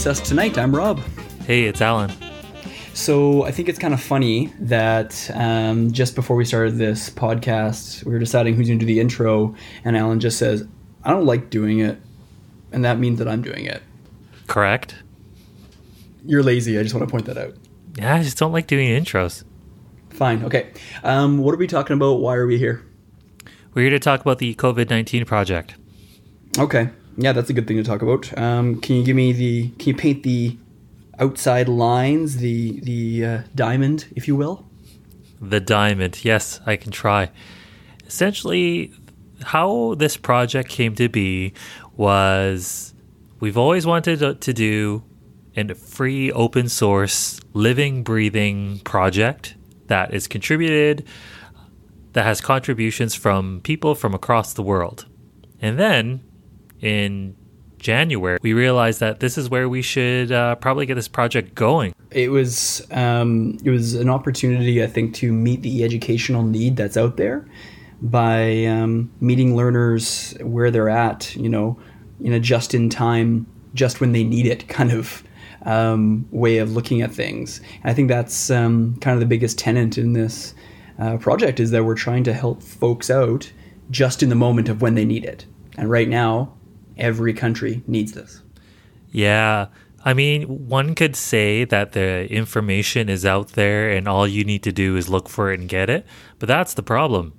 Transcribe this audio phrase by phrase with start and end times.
[0.00, 0.56] Obsessed Tonight.
[0.56, 0.98] I'm Rob.
[1.46, 2.10] Hey, it's Alan.
[2.94, 8.02] So I think it's kind of funny that um, just before we started this podcast,
[8.06, 10.66] we were deciding who's going to do the intro, and Alan just says,
[11.04, 12.00] "I don't like doing it,"
[12.72, 13.82] and that means that I'm doing it.
[14.46, 14.94] Correct.
[16.24, 16.78] You're lazy.
[16.78, 17.52] I just want to point that out.
[17.98, 19.44] Yeah, I just don't like doing intros.
[20.08, 20.44] Fine.
[20.46, 20.70] Okay.
[21.04, 22.20] Um, what are we talking about?
[22.20, 22.82] Why are we here?
[23.74, 25.74] We're here to talk about the COVID 19 project.
[26.58, 26.88] Okay.
[27.16, 28.36] Yeah, that's a good thing to talk about.
[28.38, 29.68] Um, can you give me the?
[29.78, 30.56] Can you paint the
[31.18, 34.66] outside lines, the the uh, diamond, if you will?
[35.40, 36.24] The diamond.
[36.24, 37.30] Yes, I can try.
[38.06, 38.92] Essentially,
[39.42, 41.52] how this project came to be
[41.96, 42.94] was
[43.40, 45.02] we've always wanted to do
[45.56, 49.56] a free open source living breathing project
[49.88, 51.04] that is contributed
[52.12, 55.06] that has contributions from people from across the world.
[55.60, 56.22] And then
[56.80, 57.36] in
[57.78, 61.94] January, we realized that this is where we should uh, probably get this project going.
[62.10, 66.96] It was um, it was an opportunity, I think, to meet the educational need that's
[66.96, 67.46] out there
[68.02, 71.34] by um, meeting learners where they're at.
[71.36, 71.80] You know,
[72.20, 75.24] in a just in time, just when they need it kind of
[75.62, 77.60] um, way of looking at things.
[77.84, 80.54] I think that's um, kind of the biggest tenant in this
[80.98, 83.50] uh, project is that we're trying to help folks out
[83.90, 85.46] just in the moment of when they need it.
[85.76, 86.52] And right now,
[87.00, 88.42] every country needs this.
[89.10, 89.66] Yeah.
[90.04, 94.62] I mean, one could say that the information is out there and all you need
[94.62, 96.06] to do is look for it and get it.
[96.38, 97.34] But that's the problem.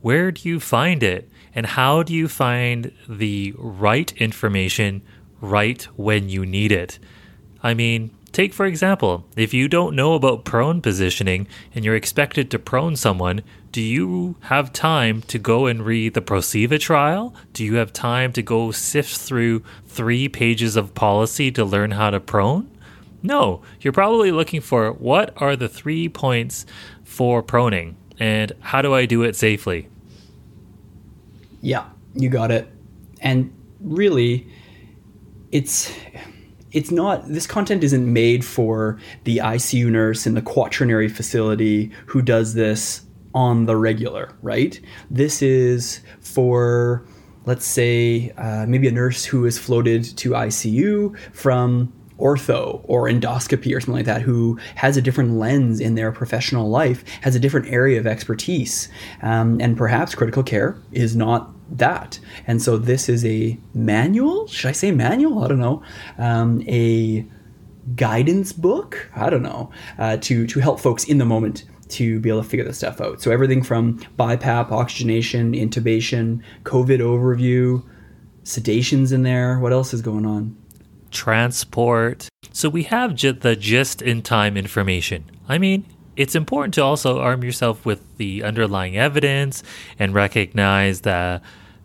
[0.00, 1.30] Where do you find it?
[1.54, 5.02] And how do you find the right information
[5.40, 6.98] right when you need it?
[7.62, 12.50] I mean, take for example, if you don't know about prone positioning and you're expected
[12.50, 17.34] to prone someone, do you have time to go and read the PROSEVA trial?
[17.52, 22.08] Do you have time to go sift through three pages of policy to learn how
[22.08, 22.70] to prone?
[23.22, 26.64] No, you're probably looking for what are the three points
[27.04, 29.90] for proning and how do I do it safely?
[31.60, 32.72] Yeah, you got it.
[33.20, 34.48] And really,
[35.52, 35.92] it's
[36.72, 42.22] it's not this content isn't made for the ICU nurse in the quaternary facility who
[42.22, 43.02] does this
[43.34, 44.80] on the regular, right?
[45.10, 47.04] This is for
[47.46, 53.74] let's say uh, maybe a nurse who is floated to ICU from ortho or endoscopy
[53.74, 57.40] or something like that who has a different lens in their professional life has a
[57.40, 58.88] different area of expertise
[59.22, 62.18] um, and perhaps critical care is not that.
[62.46, 64.46] And so this is a manual.
[64.48, 65.44] Should I say manual?
[65.44, 65.82] I don't know.
[66.18, 67.26] Um, a
[67.96, 69.10] guidance book.
[69.14, 72.48] I don't know uh, to to help folks in the moment to be able to
[72.48, 73.20] figure this stuff out.
[73.20, 77.84] So everything from BiPAP, oxygenation, intubation, COVID overview,
[78.44, 79.58] sedations in there.
[79.58, 80.56] What else is going on?
[81.10, 82.28] Transport.
[82.52, 85.24] So we have j- the just in time information.
[85.48, 85.84] I mean,
[86.16, 89.62] it's important to also arm yourself with the underlying evidence
[89.98, 91.42] and recognize that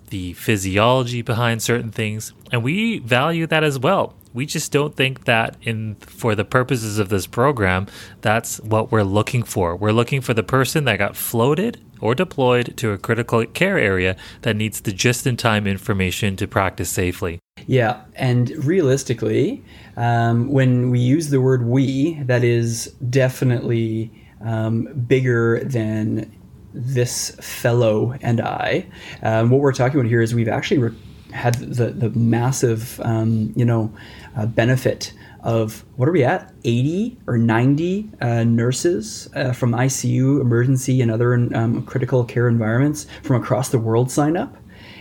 [0.09, 4.13] the physiology behind certain things, and we value that as well.
[4.33, 7.88] We just don't think that in for the purposes of this program,
[8.19, 9.75] that's what we're looking for.
[9.77, 14.17] We're looking for the person that got floated or deployed to a critical care area
[14.41, 17.39] that needs the just-in-time information to practice safely.
[17.66, 19.63] Yeah, and realistically,
[19.95, 24.11] um, when we use the word "we," that is definitely
[24.41, 26.31] um, bigger than
[26.75, 28.86] this fellow and I.
[29.24, 30.97] Um, what we're talking about here is we've actually re-
[31.31, 33.94] had the, the massive, um, you know,
[34.38, 36.52] uh, benefit of what are we at?
[36.64, 43.06] 80 or 90 uh, nurses uh, from icu emergency and other um, critical care environments
[43.22, 44.56] from across the world sign up.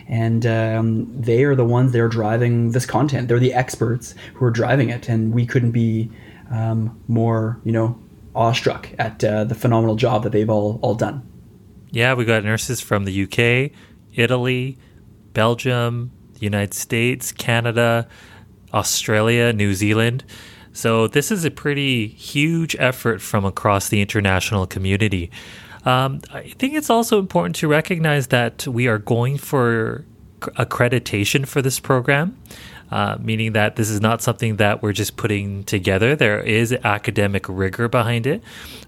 [0.06, 3.28] And um, they are the ones that are driving this content.
[3.28, 5.08] They're the experts who are driving it.
[5.08, 6.10] And we couldn't be
[6.50, 7.98] um, more you know
[8.34, 11.26] awestruck at uh, the phenomenal job that they've all all done
[11.94, 13.70] yeah, we got nurses from the UK,
[14.12, 14.76] Italy,
[15.32, 18.08] Belgium, the United States, Canada,
[18.72, 20.24] Australia, New Zealand.
[20.72, 25.30] So this is a pretty huge effort from across the international community.
[25.84, 30.04] Um, I think it's also important to recognize that we are going for
[30.40, 32.36] accreditation for this program
[32.94, 36.14] uh, meaning that this is not something that we're just putting together.
[36.14, 38.40] There is academic rigor behind it.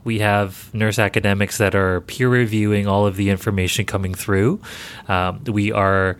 [0.04, 4.60] We have nurse academics that are peer reviewing all of the information coming through.
[5.08, 6.18] Um, we are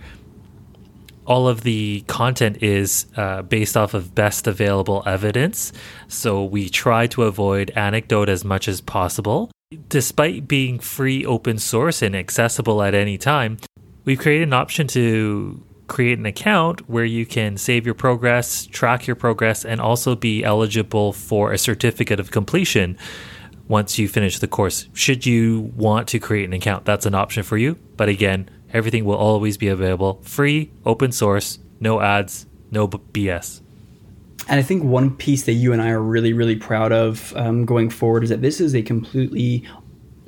[1.27, 5.73] all of the content is uh, based off of best available evidence.
[6.09, 9.53] So we try to avoid anecdote as much as possible.
[9.89, 13.59] Despite being free, open source, and accessible at any time,
[14.05, 19.07] we've created an option to create an account where you can save your progress, track
[19.07, 22.99] your progress, and also be eligible for a certificate of completion
[23.69, 24.89] once you finish the course.
[24.93, 27.79] Should you want to create an account, that's an option for you.
[27.97, 33.61] But again, everything will always be available free, open source, no ads, no BS.
[34.49, 37.65] And I think one piece that you and I are really, really proud of um,
[37.65, 39.67] going forward is that this is a completely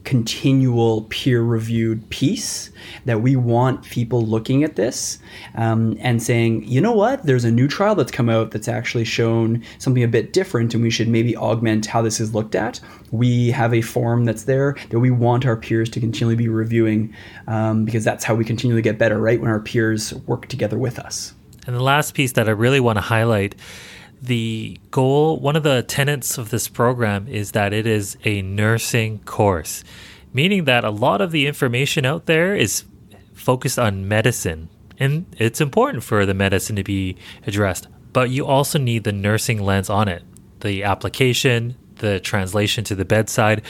[0.08, 2.70] continual peer reviewed piece
[3.04, 5.18] that we want people looking at this
[5.54, 9.04] um, and saying, you know what, there's a new trial that's come out that's actually
[9.04, 12.80] shown something a bit different, and we should maybe augment how this is looked at.
[13.10, 17.14] We have a forum that's there that we want our peers to continually be reviewing
[17.46, 19.38] um, because that's how we continually get better, right?
[19.38, 21.34] When our peers work together with us.
[21.66, 23.56] And the last piece that I really want to highlight
[24.20, 29.20] the goal, one of the tenets of this program is that it is a nursing
[29.20, 29.84] course,
[30.32, 32.84] meaning that a lot of the information out there is
[33.34, 34.68] focused on medicine.
[34.98, 37.16] And it's important for the medicine to be
[37.46, 40.22] addressed, but you also need the nursing lens on it
[40.60, 43.62] the application, the translation to the bedside.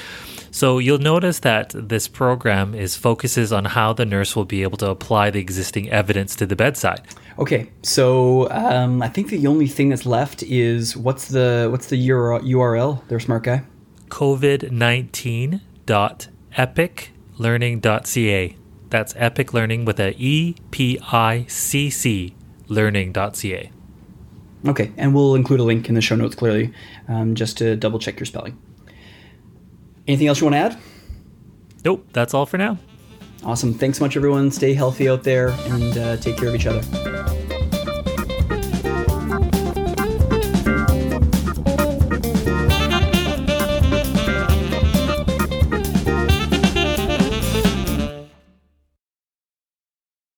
[0.50, 4.78] So you'll notice that this program is focuses on how the nurse will be able
[4.78, 7.02] to apply the existing evidence to the bedside.
[7.38, 12.08] Okay, so um, I think the only thing that's left is what's the what's the
[12.08, 13.62] URL there, smart guy?
[14.08, 18.56] COVID nineteen dot epiclearning.ca.
[18.90, 22.34] That's Epic Learning with a E P I C C
[22.69, 23.70] learning.ca.
[24.66, 26.72] Okay, and we'll include a link in the show notes clearly,
[27.06, 28.58] um, just to double check your spelling.
[30.06, 30.78] Anything else you want to add?
[31.84, 32.78] Nope, that's all for now.
[33.44, 33.72] Awesome.
[33.72, 34.50] Thanks so much, everyone.
[34.50, 37.07] Stay healthy out there and uh, take care of each other.